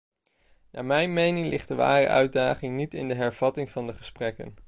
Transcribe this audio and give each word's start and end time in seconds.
Naar 0.71 0.85
mijn 0.85 1.13
mening 1.13 1.45
ligt 1.45 1.67
de 1.67 1.75
ware 1.75 2.07
uitdaging 2.07 2.75
niet 2.75 2.93
in 2.93 3.07
de 3.07 3.13
hervatting 3.15 3.69
van 3.71 3.87
de 3.87 3.93
gesprekken. 3.93 4.53